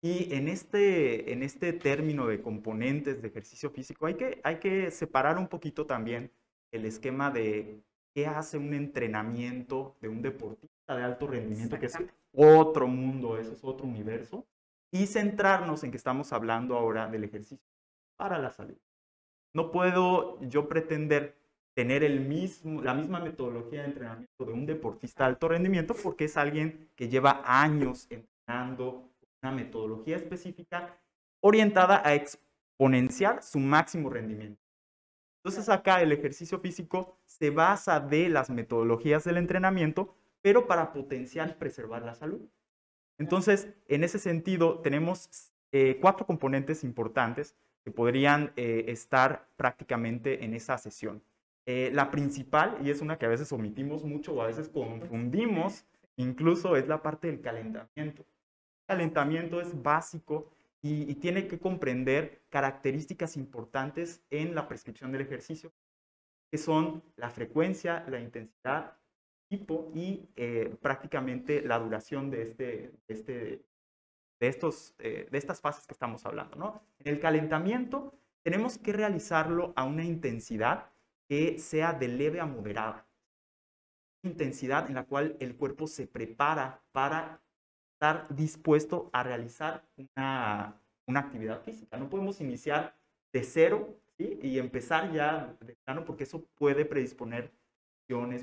Y 0.00 0.32
en 0.34 0.48
este, 0.48 1.32
en 1.32 1.42
este 1.42 1.74
término 1.74 2.26
de 2.26 2.40
componentes 2.40 3.20
de 3.20 3.28
ejercicio 3.28 3.70
físico 3.70 4.06
hay 4.06 4.14
que, 4.14 4.40
hay 4.44 4.56
que 4.56 4.90
separar 4.90 5.36
un 5.36 5.46
poquito 5.46 5.84
también 5.84 6.32
el 6.72 6.86
esquema 6.86 7.30
de 7.30 7.84
qué 8.14 8.26
hace 8.26 8.56
un 8.56 8.72
entrenamiento 8.72 9.94
de 10.00 10.08
un 10.08 10.22
deportista 10.22 10.96
de 10.96 11.02
alto 11.02 11.26
rendimiento, 11.26 11.78
que 11.78 11.86
es 11.86 11.98
otro 12.32 12.88
mundo, 12.88 13.36
ese 13.36 13.52
es 13.52 13.62
otro 13.62 13.86
universo, 13.86 14.46
y 14.90 15.06
centrarnos 15.06 15.84
en 15.84 15.90
que 15.90 15.98
estamos 15.98 16.32
hablando 16.32 16.76
ahora 16.76 17.08
del 17.08 17.24
ejercicio 17.24 17.68
para 18.16 18.38
la 18.38 18.50
salud. 18.50 18.78
No 19.54 19.70
puedo 19.70 20.40
yo 20.40 20.66
pretender 20.66 21.41
tener 21.74 22.04
el 22.04 22.20
mismo, 22.20 22.82
la 22.82 22.94
misma 22.94 23.20
metodología 23.20 23.80
de 23.80 23.88
entrenamiento 23.88 24.44
de 24.44 24.52
un 24.52 24.66
deportista 24.66 25.24
de 25.24 25.30
alto 25.30 25.48
rendimiento 25.48 25.94
porque 26.02 26.26
es 26.26 26.36
alguien 26.36 26.90
que 26.96 27.08
lleva 27.08 27.42
años 27.44 28.06
entrenando 28.10 29.10
una 29.42 29.52
metodología 29.52 30.16
específica 30.16 30.98
orientada 31.40 32.02
a 32.04 32.14
exponenciar 32.14 33.42
su 33.42 33.58
máximo 33.58 34.10
rendimiento. 34.10 34.60
Entonces 35.44 35.68
acá 35.68 36.00
el 36.00 36.12
ejercicio 36.12 36.60
físico 36.60 37.18
se 37.24 37.50
basa 37.50 37.98
de 37.98 38.28
las 38.28 38.48
metodologías 38.50 39.24
del 39.24 39.38
entrenamiento, 39.38 40.14
pero 40.40 40.66
para 40.66 40.92
potenciar 40.92 41.50
y 41.50 41.54
preservar 41.54 42.02
la 42.02 42.14
salud. 42.14 42.48
Entonces, 43.18 43.68
en 43.88 44.04
ese 44.04 44.18
sentido, 44.18 44.80
tenemos 44.80 45.52
eh, 45.72 45.98
cuatro 46.00 46.26
componentes 46.26 46.84
importantes 46.84 47.56
que 47.84 47.90
podrían 47.90 48.52
eh, 48.56 48.84
estar 48.88 49.48
prácticamente 49.56 50.44
en 50.44 50.54
esa 50.54 50.78
sesión. 50.78 51.22
Eh, 51.66 51.90
la 51.92 52.10
principal, 52.10 52.78
y 52.82 52.90
es 52.90 53.00
una 53.00 53.18
que 53.18 53.26
a 53.26 53.28
veces 53.28 53.52
omitimos 53.52 54.04
mucho 54.04 54.34
o 54.34 54.42
a 54.42 54.48
veces 54.48 54.68
confundimos, 54.68 55.86
incluso 56.16 56.76
es 56.76 56.88
la 56.88 57.02
parte 57.02 57.28
del 57.28 57.40
calentamiento 57.40 58.24
calentamiento 58.92 59.60
es 59.60 59.82
básico 59.82 60.50
y, 60.82 61.14
tiene 61.14 61.46
que 61.46 61.58
comprender 61.58 62.42
características 62.50 63.36
importantes 63.36 64.22
en 64.30 64.54
la 64.54 64.68
prescripción 64.68 65.12
del 65.12 65.22
ejercicio, 65.22 65.72
que 66.50 66.58
son 66.58 67.02
la 67.16 67.30
frecuencia, 67.30 68.04
la 68.08 68.20
intensidad, 68.20 68.98
tipo 69.48 69.90
y 69.94 70.28
eh, 70.36 70.76
prácticamente 70.82 71.62
la 71.62 71.78
duración 71.78 72.30
de, 72.30 72.42
este, 72.42 72.92
este, 73.08 73.64
de, 74.40 74.48
estos, 74.48 74.94
eh, 74.98 75.26
de 75.30 75.38
estas 75.38 75.60
fases 75.60 75.86
que 75.86 75.94
estamos 75.94 76.26
hablando. 76.26 76.56
¿no? 76.56 76.82
En 76.98 77.14
el 77.14 77.20
calentamiento 77.20 78.12
tenemos 78.42 78.76
que 78.76 78.92
realizarlo 78.92 79.72
a 79.76 79.84
una 79.84 80.04
intensidad 80.04 80.90
que 81.28 81.58
sea 81.58 81.92
de 81.92 82.08
leve 82.08 82.40
a 82.40 82.46
moderada. 82.46 83.06
Intensidad 84.24 84.88
en 84.88 84.94
la 84.94 85.04
cual 85.04 85.36
el 85.40 85.56
cuerpo 85.56 85.86
se 85.86 86.06
prepara 86.06 86.82
para 86.92 87.40
estar 87.94 88.34
dispuesto 88.34 89.10
a 89.12 89.22
realizar 89.22 89.84
una, 89.96 90.80
una 91.06 91.20
actividad 91.20 91.62
física. 91.62 91.96
No 91.96 92.08
podemos 92.08 92.40
iniciar 92.40 92.96
de 93.32 93.42
cero 93.42 93.98
y 94.18 94.58
empezar 94.58 95.12
ya 95.12 95.56
de 95.60 95.74
plano 95.84 96.04
porque 96.04 96.24
eso 96.24 96.44
puede 96.54 96.84
predisponer 96.84 97.50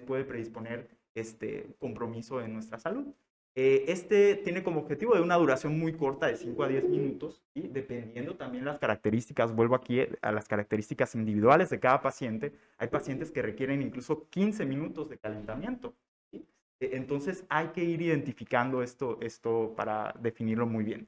puede 0.05 0.23
predisponer 0.23 0.89
este 1.15 1.75
compromiso 1.79 2.41
en 2.41 2.53
nuestra 2.53 2.79
salud. 2.79 3.13
Eh, 3.55 3.85
este 3.87 4.35
tiene 4.35 4.63
como 4.63 4.81
objetivo 4.81 5.15
de 5.15 5.21
una 5.21 5.35
duración 5.35 5.77
muy 5.77 5.93
corta 5.93 6.27
de 6.27 6.37
5 6.37 6.63
a 6.63 6.67
10 6.67 6.83
minutos 6.85 7.43
y 7.53 7.67
dependiendo 7.67 8.35
también 8.35 8.63
las 8.63 8.79
características, 8.79 9.53
vuelvo 9.53 9.75
aquí 9.75 10.01
a 10.21 10.31
las 10.31 10.47
características 10.47 11.15
individuales 11.15 11.69
de 11.69 11.79
cada 11.79 12.01
paciente, 12.01 12.53
hay 12.77 12.87
pacientes 12.87 13.31
que 13.31 13.41
requieren 13.41 13.81
incluso 13.81 14.29
15 14.29 14.65
minutos 14.65 15.09
de 15.09 15.17
calentamiento. 15.17 15.95
E, 16.31 16.95
entonces 16.95 17.45
hay 17.49 17.69
que 17.69 17.83
ir 17.83 18.01
identificando 18.01 18.83
esto, 18.83 19.17
esto 19.21 19.73
para 19.75 20.13
definirlo 20.21 20.65
muy 20.65 20.83
bien. 20.83 21.07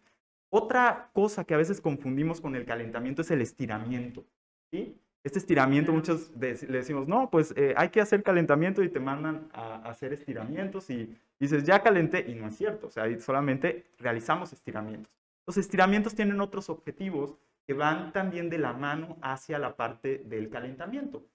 Otra 0.49 1.09
cosa 1.13 1.45
que 1.45 1.53
a 1.53 1.57
veces 1.57 1.79
confundimos 1.79 2.41
con 2.41 2.55
el 2.55 2.65
calentamiento 2.65 3.21
es 3.21 3.31
el 3.31 3.41
estiramiento. 3.41 4.25
¿sí? 4.71 4.97
Este 5.23 5.39
estiramiento, 5.39 5.93
muchos 5.93 6.31
le 6.37 6.55
decimos, 6.55 7.07
no, 7.07 7.29
pues 7.29 7.53
eh, 7.55 7.73
hay 7.77 7.89
que 7.89 8.01
hacer 8.01 8.23
calentamiento 8.23 8.83
y 8.83 8.89
te 8.89 8.99
mandan 8.99 9.47
a, 9.53 9.75
hacer 9.89 10.11
estiramientos 10.11 10.89
y 10.89 11.15
dices, 11.41 11.63
ya 11.63 11.81
calenté, 11.81 12.23
y 12.29 12.35
no 12.35 12.47
es 12.47 12.55
cierto, 12.55 12.87
o 12.87 12.91
sea, 12.91 13.19
solamente 13.19 13.87
realizamos 13.97 14.53
estiramientos. 14.53 15.11
Los 15.47 15.57
estiramientos 15.57 16.13
tienen 16.13 16.39
otros 16.39 16.69
objetivos 16.69 17.35
que 17.65 17.73
van 17.73 18.13
también 18.13 18.49
de 18.49 18.59
la 18.59 18.73
mano 18.73 19.17
hacia 19.21 19.57
la 19.57 19.75
parte 19.75 20.19
del 20.19 20.49
calentamiento. 20.49 21.25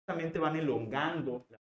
Justamente 0.00 0.38
van 0.38 0.56
elongando 0.56 1.46
las 1.50 1.60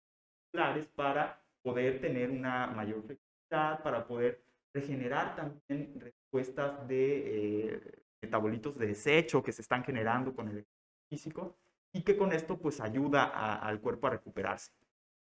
musculares 0.45 0.87
para 0.87 1.43
poder 1.63 2.01
tener 2.01 2.31
una 2.31 2.69
mayor 2.69 3.03
flexibilidad, 3.03 3.83
para 3.83 4.07
poder 4.07 4.41
regenerar 4.73 5.35
también 5.35 6.01
respuestas 6.01 6.87
de 6.87 7.73
eh, 7.75 7.81
metabolitos 8.23 8.79
de 8.79 8.87
desecho 8.87 9.43
que 9.43 9.53
se 9.53 9.63
están 9.63 9.83
generando 9.83 10.33
con 10.33 10.49
el 10.49 10.65
físico 11.11 11.57
y 11.93 12.03
que 12.03 12.17
con 12.17 12.33
esto 12.33 12.57
pues 12.57 12.81
ayuda 12.81 13.25
al 13.57 13.81
cuerpo 13.81 14.07
a 14.07 14.11
recuperarse. 14.11 14.73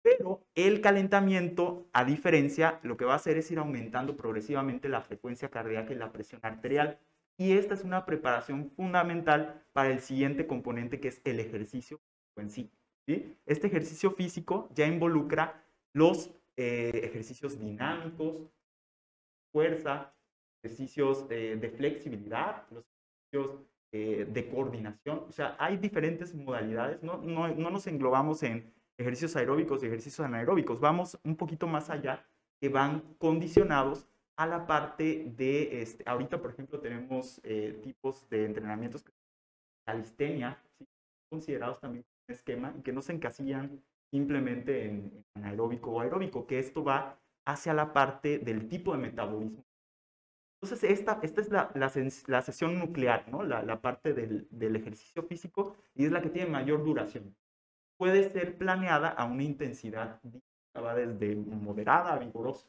Pero 0.04 0.46
el 0.54 0.82
calentamiento, 0.82 1.88
a 1.94 2.04
diferencia, 2.04 2.78
lo 2.82 2.98
que 2.98 3.06
va 3.06 3.14
a 3.14 3.16
hacer 3.16 3.38
es 3.38 3.50
ir 3.50 3.58
aumentando 3.58 4.18
progresivamente 4.18 4.90
la 4.90 5.00
frecuencia 5.00 5.48
cardíaca 5.48 5.94
y 5.94 5.96
la 5.96 6.12
presión 6.12 6.40
arterial. 6.44 7.00
Y 7.38 7.52
esta 7.52 7.72
es 7.72 7.84
una 7.84 8.04
preparación 8.04 8.70
fundamental 8.76 9.64
para 9.72 9.90
el 9.90 10.00
siguiente 10.00 10.46
componente 10.46 11.00
que 11.00 11.08
es 11.08 11.22
el 11.24 11.40
ejercicio 11.40 12.02
en 12.36 12.50
sí. 12.50 12.70
¿sí? 13.06 13.34
Este 13.46 13.68
ejercicio 13.68 14.10
físico 14.10 14.68
ya 14.74 14.86
involucra 14.86 15.64
los 15.94 16.30
eh, 16.58 17.00
ejercicios 17.02 17.58
dinámicos, 17.58 18.50
fuerza, 19.52 20.14
ejercicios 20.62 21.24
eh, 21.30 21.56
de 21.58 21.70
flexibilidad, 21.70 22.66
los 22.70 22.84
ejercicios 23.32 23.64
eh, 23.92 24.26
de 24.30 24.48
coordinación. 24.50 25.24
O 25.26 25.32
sea, 25.32 25.56
hay 25.58 25.78
diferentes 25.78 26.34
modalidades, 26.34 27.02
no, 27.02 27.16
no, 27.16 27.48
no 27.48 27.70
nos 27.70 27.86
englobamos 27.86 28.42
en 28.42 28.70
ejercicios 28.98 29.36
aeróbicos 29.36 29.82
y 29.82 29.86
ejercicios 29.86 30.24
anaeróbicos, 30.24 30.80
vamos 30.80 31.18
un 31.24 31.36
poquito 31.36 31.66
más 31.66 31.90
allá, 31.90 32.26
que 32.60 32.68
van 32.68 33.00
condicionados 33.18 34.06
a 34.36 34.46
la 34.46 34.66
parte 34.66 35.32
de, 35.36 35.82
este, 35.82 36.04
ahorita 36.06 36.40
por 36.40 36.50
ejemplo 36.50 36.80
tenemos 36.80 37.40
tipos 37.82 38.28
de 38.30 38.46
entrenamientos, 38.46 39.04
calistenia, 39.86 40.62
considerados 41.30 41.80
también 41.80 42.04
un 42.28 42.34
esquema 42.34 42.74
y 42.78 42.82
que 42.82 42.92
no 42.92 43.02
se 43.02 43.12
encasillan 43.12 43.82
simplemente 44.10 44.86
en, 44.86 45.24
anaeróbico 45.34 45.90
o 45.90 46.00
aeróbico, 46.00 46.46
que 46.46 46.58
esto 46.58 46.84
va 46.84 47.18
hacia 47.44 47.74
la 47.74 47.92
parte 47.92 48.38
del 48.38 48.68
tipo 48.68 48.92
de 48.92 48.98
metabolismo. 48.98 49.64
Entonces, 50.62 50.90
esta, 50.90 51.18
esta 51.22 51.40
es 51.40 51.50
la, 51.50 51.70
la, 51.74 52.42
sesión 52.42 52.78
nuclear, 52.78 53.28
¿no? 53.28 53.42
la, 53.42 53.62
la 53.62 53.82
parte 53.82 54.14
del, 54.14 54.46
del, 54.50 54.76
ejercicio 54.76 55.22
físico 55.24 55.76
y 55.94 56.06
es 56.06 56.12
la 56.12 56.22
que 56.22 56.30
tiene 56.30 56.48
mayor 56.48 56.84
duración. 56.84 57.36
Puede 57.96 58.28
ser 58.30 58.56
planeada 58.58 59.08
a 59.08 59.24
una 59.24 59.42
intensidad, 59.42 60.20
va 60.80 60.94
desde 60.94 61.36
moderada 61.36 62.14
a 62.14 62.18
vigorosa. 62.18 62.66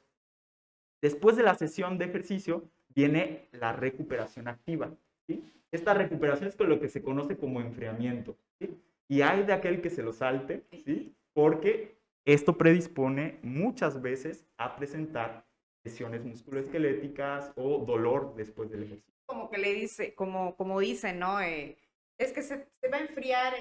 Después 1.01 1.35
de 1.35 1.43
la 1.43 1.55
sesión 1.55 1.97
de 1.97 2.05
ejercicio 2.05 2.69
viene 2.89 3.47
la 3.51 3.73
recuperación 3.73 4.47
activa. 4.47 4.91
¿sí? 5.27 5.43
Esta 5.71 5.93
recuperación 5.93 6.49
es 6.49 6.55
con 6.55 6.69
lo 6.69 6.79
que 6.79 6.89
se 6.89 7.01
conoce 7.01 7.37
como 7.37 7.61
enfriamiento. 7.61 8.37
¿sí? 8.59 8.79
Y 9.07 9.21
hay 9.21 9.43
de 9.43 9.53
aquel 9.53 9.81
que 9.81 9.89
se 9.89 10.03
lo 10.03 10.13
salte, 10.13 10.63
¿sí? 10.83 11.15
porque 11.33 11.97
esto 12.25 12.57
predispone 12.57 13.39
muchas 13.43 14.01
veces 14.01 14.47
a 14.57 14.75
presentar 14.75 15.45
lesiones 15.83 16.23
musculoesqueléticas 16.25 17.51
o 17.55 17.85
dolor 17.85 18.33
después 18.35 18.71
del 18.71 18.83
ejercicio. 18.83 19.13
Como 19.27 19.49
que 19.49 19.59
le 19.59 19.73
dice, 19.73 20.15
como, 20.15 20.55
como 20.55 20.79
dicen, 20.79 21.19
¿no? 21.19 21.39
Eh, 21.39 21.77
es 22.17 22.31
que 22.31 22.41
se, 22.41 22.67
se, 22.81 22.89
va 22.89 22.97
a 22.97 23.01
enfriar, 23.01 23.53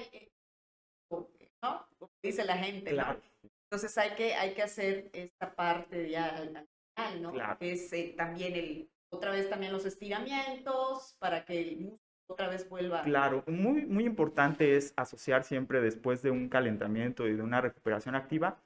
¿no? 1.65 1.87
Como 1.97 2.11
dice 2.21 2.45
la 2.45 2.57
gente, 2.57 2.91
claro. 2.91 3.21
Entonces 3.69 3.97
hay 3.97 4.11
que, 4.15 4.35
hay 4.35 4.53
que 4.53 4.61
hacer 4.61 5.09
esta 5.13 5.53
parte 5.55 6.09
ya 6.09 6.27
al 6.27 6.67
final, 6.95 7.21
¿no? 7.21 7.31
Claro. 7.31 7.57
Es 7.59 7.91
eh, 7.93 8.13
también 8.15 8.55
el, 8.55 8.89
otra 9.09 9.31
vez 9.31 9.49
también 9.49 9.73
los 9.73 9.85
estiramientos 9.85 11.15
para 11.19 11.43
que 11.45 11.61
el 11.61 11.77
músculo 11.77 12.05
otra 12.27 12.47
vez 12.47 12.67
vuelva. 12.67 13.03
Claro, 13.03 13.43
muy, 13.47 13.85
muy 13.85 14.03
importante 14.05 14.75
es 14.75 14.93
asociar 14.97 15.43
siempre 15.43 15.79
después 15.79 16.23
de 16.23 16.31
un 16.31 16.49
calentamiento 16.49 17.27
y 17.27 17.35
de 17.35 17.43
una 17.43 17.61
recuperación 17.61 18.15
activa 18.15 18.59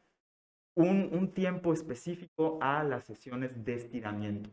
un, 0.75 1.09
un 1.11 1.33
tiempo 1.33 1.73
específico 1.73 2.57
a 2.61 2.83
las 2.83 3.03
sesiones 3.03 3.65
de 3.65 3.73
estiramiento, 3.73 4.49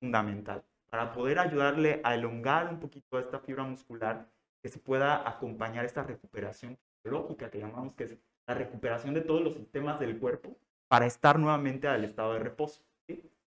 fundamental, 0.00 0.64
para 0.90 1.12
poder 1.12 1.38
ayudarle 1.38 2.00
a 2.02 2.16
elongar 2.16 2.68
un 2.68 2.80
poquito 2.80 3.18
esta 3.20 3.38
fibra 3.38 3.62
muscular 3.62 4.28
que 4.60 4.68
se 4.68 4.80
pueda 4.80 5.28
acompañar 5.28 5.84
esta 5.84 6.02
recuperación 6.02 6.76
fisiológica 7.08 7.50
que 7.50 7.58
llamamos 7.58 7.94
que 7.94 8.04
es 8.04 8.16
la 8.46 8.54
recuperación 8.54 9.14
de 9.14 9.22
todos 9.22 9.42
los 9.42 9.54
sistemas 9.54 9.98
del 9.98 10.18
cuerpo 10.18 10.56
para 10.88 11.06
estar 11.06 11.38
nuevamente 11.38 11.88
al 11.88 12.04
estado 12.04 12.34
de 12.34 12.40
reposo. 12.40 12.82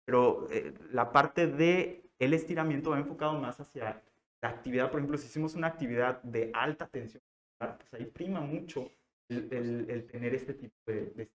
Pero 0.05 0.51
eh, 0.51 0.75
la 0.93 1.13
parte 1.13 1.47
de 1.47 2.03
el 2.19 2.35
estiramiento 2.35 2.91
va 2.91 2.99
enfocado 2.99 3.39
más 3.39 3.61
hacia 3.61 4.03
la 4.43 4.49
actividad, 4.49 4.91
por 4.91 5.01
ejemplo, 5.01 5.19
si 5.19 5.27
hicimos 5.27 5.55
una 5.55 5.69
actividad 5.69 6.23
de 6.23 6.51
alta 6.55 6.87
tensión, 6.87 7.23
pues 7.59 7.95
ahí 7.95 8.07
prima 8.07 8.41
mucho 8.41 8.91
el, 9.29 9.87
el, 9.89 10.07
tener 10.07 10.35
este 10.35 10.55
tipo 10.55 10.75
de... 10.87 11.31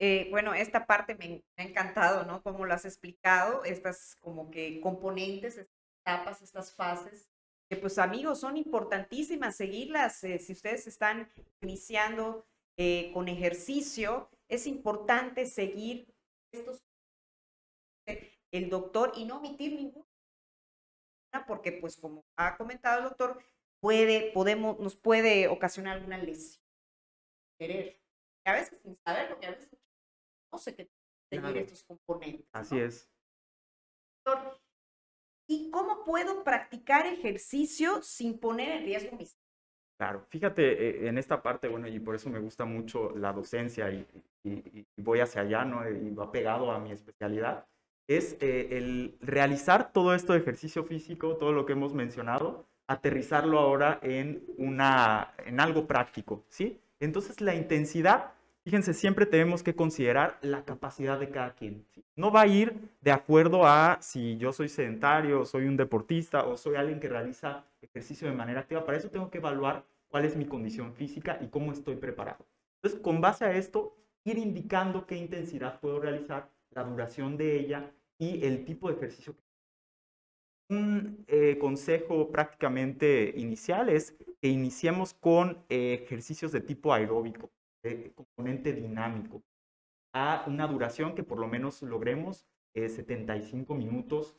eh, 0.00 0.28
bueno, 0.30 0.54
esta 0.54 0.86
parte 0.86 1.14
me, 1.16 1.44
ha 1.56 1.62
encantado, 1.64 2.24
¿no? 2.24 2.42
Como 2.42 2.64
lo 2.64 2.74
has 2.74 2.84
explicado, 2.84 3.64
estas 3.64 4.16
como 4.20 4.50
que 4.50 4.80
componentes, 4.80 5.58
estas 5.58 5.76
etapas, 6.00 6.42
estas 6.42 6.72
fases, 6.72 7.31
pues 7.76 7.98
amigos, 7.98 8.40
son 8.40 8.56
importantísimas 8.56 9.56
seguirlas. 9.56 10.22
Eh, 10.24 10.38
si 10.38 10.52
ustedes 10.52 10.86
están 10.86 11.30
iniciando 11.60 12.46
eh, 12.76 13.10
con 13.12 13.28
ejercicio, 13.28 14.30
es 14.48 14.66
importante 14.66 15.46
seguir 15.46 16.12
estos 16.52 16.82
el 18.52 18.68
doctor 18.68 19.12
y 19.16 19.24
no 19.24 19.38
omitir 19.38 19.72
ninguna 19.72 20.04
porque 21.46 21.72
pues 21.72 21.96
como 21.96 22.24
ha 22.36 22.56
comentado 22.56 22.98
el 22.98 23.04
doctor, 23.04 23.42
puede, 23.80 24.32
podemos, 24.32 24.78
nos 24.78 24.96
puede 24.96 25.48
ocasionar 25.48 25.96
alguna 25.96 26.18
lesión. 26.18 26.62
Querer. 27.58 28.00
a 28.44 28.52
veces 28.52 28.78
sin 28.82 28.96
saber, 29.04 29.28
porque 29.28 29.46
a 29.46 29.50
veces 29.52 29.70
no 30.52 30.58
sé 30.58 30.74
qué 30.74 30.90
seguir 31.30 31.56
estos 31.56 31.84
componentes. 31.84 32.46
Así 32.52 32.78
es. 32.78 33.10
Doctor, 34.24 34.61
¿y 35.46 35.70
cómo 35.70 36.04
puedo 36.04 36.44
practicar 36.44 37.06
ejercicio 37.06 38.02
sin 38.02 38.38
poner 38.38 38.70
en 38.70 38.84
riesgo 38.84 39.16
mis 39.16 39.36
Claro, 39.98 40.26
fíjate, 40.30 41.04
eh, 41.04 41.08
en 41.08 41.16
esta 41.16 41.42
parte, 41.42 41.68
bueno, 41.68 41.86
y 41.86 42.00
por 42.00 42.16
eso 42.16 42.28
me 42.28 42.40
gusta 42.40 42.64
mucho 42.64 43.10
la 43.16 43.32
docencia 43.32 43.90
y, 43.92 44.04
y 44.42 44.84
voy 44.96 45.20
hacia 45.20 45.42
allá, 45.42 45.64
¿no? 45.64 45.88
Y 45.88 46.10
va 46.10 46.32
pegado 46.32 46.72
a 46.72 46.80
mi 46.80 46.90
especialidad 46.90 47.66
es 48.08 48.36
eh, 48.40 48.68
el 48.72 49.16
realizar 49.20 49.92
todo 49.92 50.14
esto 50.14 50.32
de 50.32 50.40
ejercicio 50.40 50.84
físico, 50.84 51.36
todo 51.36 51.52
lo 51.52 51.66
que 51.66 51.72
hemos 51.72 51.94
mencionado, 51.94 52.66
aterrizarlo 52.86 53.58
ahora 53.58 53.98
en, 54.02 54.42
una, 54.58 55.34
en 55.46 55.60
algo 55.60 55.86
práctico, 55.86 56.44
¿sí? 56.48 56.80
Entonces 57.00 57.40
la 57.40 57.54
intensidad, 57.54 58.32
fíjense, 58.64 58.94
siempre 58.94 59.26
tenemos 59.26 59.62
que 59.62 59.74
considerar 59.74 60.38
la 60.42 60.64
capacidad 60.64 61.18
de 61.18 61.30
cada 61.30 61.54
quien. 61.54 61.86
No 62.16 62.30
va 62.30 62.42
a 62.42 62.46
ir 62.46 62.90
de 63.00 63.12
acuerdo 63.12 63.66
a 63.66 63.98
si 64.00 64.36
yo 64.38 64.52
soy 64.52 64.68
sedentario, 64.68 65.44
soy 65.44 65.66
un 65.66 65.76
deportista 65.76 66.44
o 66.44 66.56
soy 66.56 66.76
alguien 66.76 67.00
que 67.00 67.08
realiza 67.08 67.64
ejercicio 67.80 68.28
de 68.28 68.34
manera 68.34 68.60
activa. 68.60 68.84
Para 68.84 68.98
eso 68.98 69.10
tengo 69.10 69.30
que 69.30 69.38
evaluar 69.38 69.84
cuál 70.08 70.24
es 70.24 70.36
mi 70.36 70.44
condición 70.44 70.94
física 70.94 71.38
y 71.40 71.48
cómo 71.48 71.72
estoy 71.72 71.96
preparado. 71.96 72.46
Entonces, 72.76 73.00
con 73.00 73.20
base 73.20 73.44
a 73.44 73.56
esto, 73.56 73.96
ir 74.24 74.38
indicando 74.38 75.06
qué 75.06 75.16
intensidad 75.16 75.80
puedo 75.80 76.00
realizar 76.00 76.50
la 76.70 76.84
duración 76.84 77.36
de 77.36 77.58
ella 77.58 77.92
y 78.18 78.44
el 78.44 78.64
tipo 78.64 78.88
de 78.88 78.96
ejercicio. 78.96 79.34
Un 80.68 81.24
eh, 81.28 81.58
consejo 81.58 82.30
prácticamente 82.30 83.34
inicial 83.36 83.88
es 83.88 84.12
que 84.40 84.48
iniciemos 84.48 85.12
con 85.14 85.58
eh, 85.68 86.00
ejercicios 86.04 86.52
de 86.52 86.60
tipo 86.60 86.92
aeróbico, 86.92 87.50
de 87.82 88.12
componente 88.14 88.72
dinámico, 88.72 89.42
a 90.14 90.44
una 90.46 90.66
duración 90.66 91.14
que 91.14 91.22
por 91.22 91.38
lo 91.38 91.48
menos 91.48 91.82
logremos 91.82 92.46
75 92.74 93.72
eh, 93.72 93.76
minutos 93.76 94.36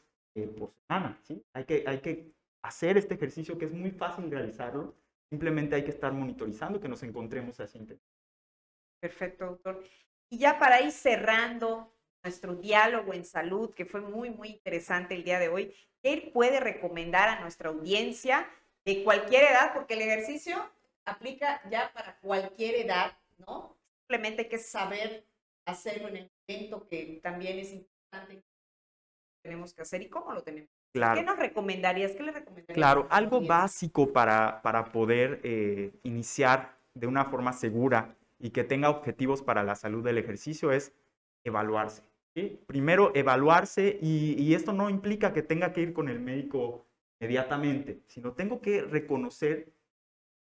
por 0.58 0.74
semana. 0.88 1.20
¿sí? 1.24 1.44
Hay, 1.54 1.66
que, 1.66 1.84
hay 1.86 2.00
que 2.00 2.34
hacer 2.64 2.98
este 2.98 3.16
ejercicio 3.16 3.58
que 3.58 3.66
es 3.66 3.72
muy 3.72 3.92
fácil 3.92 4.30
realizarlo, 4.32 4.96
simplemente 5.30 5.76
hay 5.76 5.84
que 5.84 5.92
estar 5.92 6.14
monitorizando 6.14 6.80
que 6.80 6.88
nos 6.88 7.04
encontremos 7.04 7.60
así. 7.60 7.86
Perfecto, 9.00 9.46
doctor. 9.46 9.84
Y 10.30 10.38
ya 10.38 10.58
para 10.58 10.82
ir 10.82 10.92
cerrando, 10.92 11.94
nuestro 12.24 12.56
diálogo 12.56 13.14
en 13.14 13.26
salud, 13.26 13.74
que 13.74 13.86
fue 13.86 14.02
muy, 14.02 14.30
muy 14.30 14.50
interesante 14.50 15.14
el 15.14 15.24
día 15.24 15.40
de 15.40 15.50
hoy. 15.50 15.76
¿Qué 16.02 16.32
puede 16.34 16.60
recomendar 16.60 17.30
a 17.30 17.42
nuestra 17.42 17.70
audiencia 17.70 18.50
de 18.86 19.04
cualquier 19.04 19.44
edad? 19.44 19.74
Porque 19.74 19.96
el 19.96 20.02
ejercicio 20.02 20.58
aplica 21.06 21.62
ya 21.70 21.92
para 21.94 22.18
cualquier 22.20 22.76
edad, 22.76 23.18
¿no? 23.48 23.78
Simplemente 24.02 24.44
hay 24.44 24.50
que 24.50 24.60
saber 24.60 25.26
hacerlo 25.66 26.10
en 26.10 26.18
el 26.18 26.32
momento 26.48 26.88
que 26.88 27.20
también 27.24 27.60
es 27.60 27.72
importante 27.74 28.44
tenemos 29.44 29.74
que 29.74 29.82
hacer 29.82 30.02
y 30.02 30.10
cómo 30.10 30.34
lo 30.34 30.42
tenemos. 30.42 30.70
Claro. 30.94 31.20
¿Qué 31.20 31.26
nos 31.26 31.38
recomendarías? 31.38 32.14
¿Qué 32.14 32.24
le 32.24 32.32
recomendarías? 32.32 32.76
Claro, 32.76 33.08
algo 33.10 33.42
básico 33.42 34.14
para, 34.14 34.62
para 34.62 34.86
poder 34.86 35.42
eh, 35.44 35.92
iniciar 36.04 36.78
de 36.94 37.08
una 37.08 37.26
forma 37.26 37.52
segura 37.52 38.16
y 38.40 38.52
que 38.52 38.64
tenga 38.64 38.90
objetivos 38.90 39.42
para 39.42 39.64
la 39.64 39.76
salud 39.76 40.04
del 40.04 40.18
ejercicio 40.18 40.72
es 40.72 40.94
evaluarse. 41.44 42.04
Primero, 42.66 43.12
evaluarse 43.14 44.00
y, 44.02 44.56
esto 44.56 44.74
no 44.74 44.90
implica 44.90 45.34
que 45.34 45.44
tenga 45.44 45.72
que 45.72 45.82
ir 45.82 45.94
con 45.94 46.10
el 46.10 46.20
médico 46.20 46.88
inmediatamente, 47.20 48.02
sino 48.08 48.34
tengo 48.34 48.60
que 48.60 48.82
reconocer 48.82 49.72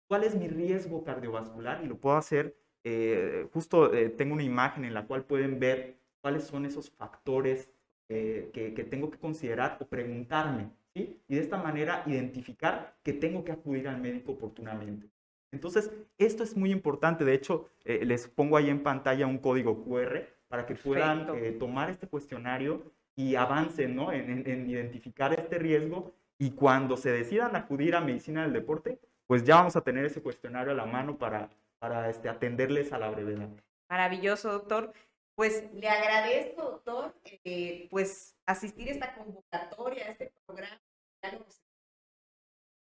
cuál 0.07 0.23
es 0.23 0.35
mi 0.35 0.47
riesgo 0.47 1.03
cardiovascular 1.03 1.83
y 1.83 1.87
lo 1.87 1.97
puedo 1.97 2.15
hacer, 2.15 2.55
eh, 2.83 3.47
justo 3.53 3.93
eh, 3.93 4.09
tengo 4.09 4.33
una 4.33 4.43
imagen 4.43 4.85
en 4.85 4.93
la 4.93 5.05
cual 5.05 5.23
pueden 5.23 5.59
ver 5.59 5.97
cuáles 6.21 6.43
son 6.43 6.65
esos 6.65 6.89
factores 6.89 7.69
eh, 8.09 8.49
que, 8.53 8.73
que, 8.73 8.83
tengo 8.83 9.09
que 9.09 9.17
considerar 9.17 9.77
o 9.79 9.85
preguntarme, 9.85 10.71
¿sí? 10.93 11.21
Y 11.27 11.35
de 11.35 11.41
esta 11.41 11.57
manera 11.61 12.03
identificar 12.05 12.95
que 13.03 13.13
tengo 13.13 13.43
que 13.43 13.51
acudir 13.51 13.87
al 13.87 14.01
médico 14.01 14.33
oportunamente. 14.33 15.07
Entonces, 15.51 15.91
esto 16.17 16.43
es 16.43 16.55
muy 16.55 16.71
importante. 16.71 17.25
De 17.25 17.33
hecho, 17.33 17.69
les 17.83 18.27
pongo 18.29 18.55
ahí 18.55 18.69
en 18.69 18.83
pantalla 18.83 19.27
un 19.27 19.37
código 19.37 19.83
QR 19.83 20.21
para 20.47 20.65
que 20.65 20.75
puedan 20.75 21.27
tomar 21.59 21.89
este 21.89 22.07
cuestionario 22.07 22.83
y 23.15 23.35
avancen 23.35 23.95
¿no? 23.95 24.11
en, 24.11 24.47
identificar 24.69 25.33
este 25.33 25.59
riesgo 25.59 26.13
y 26.37 26.51
cuando 26.51 26.97
se 26.97 27.11
decidan 27.11 27.55
acudir 27.55 27.95
a 27.95 28.01
medicina 28.01 28.43
del 28.43 28.53
deporte, 28.53 28.99
pues 29.27 29.43
ya 29.43 29.55
vamos 29.55 29.75
a 29.75 29.81
tener 29.81 30.05
ese 30.05 30.21
cuestionario 30.21 30.71
a 30.71 30.75
la 30.75 30.85
mano 30.85 31.17
para, 31.17 31.49
para 31.81 32.09
este, 32.09 32.29
atenderles 32.29 32.93
a 32.93 32.99
la 32.99 33.09
brevedad. 33.09 33.49
Maravilloso, 33.89 34.51
doctor. 34.51 34.93
Pues 35.35 35.73
le 35.73 35.89
agradezco, 35.89 36.61
doctor, 36.61 37.15
eh, 37.43 37.87
pues 37.89 38.37
asistir 38.45 38.89
a 38.89 38.91
esta 38.91 39.15
convocatoria, 39.15 40.05
a 40.05 40.09
este 40.09 40.31
programa. 40.45 40.79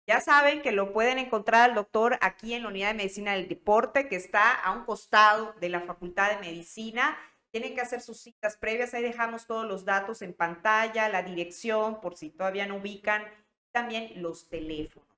Ya 0.07 0.21
saben 0.21 0.61
que 0.61 0.71
lo 0.71 0.93
pueden 0.93 1.17
encontrar 1.17 1.69
al 1.69 1.75
doctor 1.75 2.17
aquí 2.21 2.53
en 2.53 2.63
la 2.63 2.69
Unidad 2.69 2.89
de 2.89 2.95
Medicina 2.95 3.33
del 3.33 3.47
Deporte, 3.47 4.07
que 4.07 4.15
está 4.15 4.53
a 4.53 4.71
un 4.71 4.85
costado 4.85 5.53
de 5.59 5.69
la 5.69 5.81
Facultad 5.81 6.31
de 6.31 6.39
Medicina 6.39 7.17
tienen 7.51 7.75
que 7.75 7.81
hacer 7.81 8.01
sus 8.01 8.17
citas 8.19 8.57
previas. 8.57 8.93
Ahí 8.93 9.03
dejamos 9.03 9.45
todos 9.45 9.67
los 9.67 9.85
datos 9.85 10.21
en 10.21 10.33
pantalla, 10.33 11.09
la 11.09 11.21
dirección, 11.21 11.99
por 12.01 12.15
si 12.15 12.29
todavía 12.29 12.65
no 12.65 12.77
ubican, 12.77 13.23
también 13.71 14.21
los 14.21 14.49
teléfonos. 14.49 15.09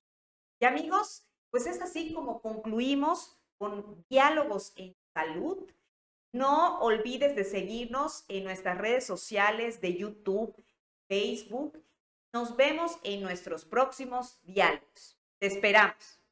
Y 0.60 0.66
amigos, 0.66 1.28
pues 1.52 1.68
es 1.68 1.82
así 1.82 2.14
como 2.14 2.42
concluimos 2.42 3.40
con 3.64 4.06
diálogos 4.10 4.74
en 4.76 4.94
salud. 5.14 5.72
No 6.34 6.80
olvides 6.82 7.34
de 7.34 7.46
seguirnos 7.46 8.26
en 8.28 8.44
nuestras 8.44 8.78
redes 8.78 9.06
sociales 9.06 9.80
de 9.80 9.96
YouTube, 9.96 10.54
Facebook. 11.08 11.82
Nos 12.34 12.58
vemos 12.58 12.98
en 13.04 13.22
nuestros 13.22 13.64
próximos 13.64 14.38
diálogos. 14.44 15.18
Te 15.40 15.48
esperamos. 15.48 16.23